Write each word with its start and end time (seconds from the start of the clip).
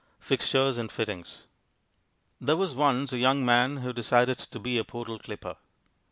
Fixtures 0.19 0.79
and 0.79 0.91
Fittings 0.91 1.43
There 2.39 2.57
was 2.57 2.73
once 2.73 3.13
a 3.13 3.19
young 3.19 3.45
man 3.45 3.77
who 3.85 3.93
decided 3.93 4.39
to 4.39 4.57
be 4.57 4.79
a 4.79 4.83
poodle 4.83 5.19
clipper. 5.19 5.57